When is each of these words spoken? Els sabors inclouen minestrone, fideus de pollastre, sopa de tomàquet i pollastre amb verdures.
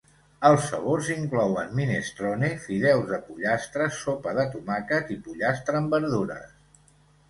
Els 0.47 0.63
sabors 0.69 1.09
inclouen 1.15 1.69
minestrone, 1.81 2.51
fideus 2.65 3.07
de 3.13 3.21
pollastre, 3.29 3.93
sopa 4.01 4.37
de 4.41 4.51
tomàquet 4.59 5.17
i 5.17 5.23
pollastre 5.31 5.83
amb 5.85 5.99
verdures. 6.01 6.55